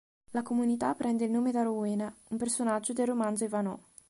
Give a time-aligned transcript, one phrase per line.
[0.31, 3.77] La comunità prende il nome da Rowena, un personaggio del romanzo "Ivanhoe".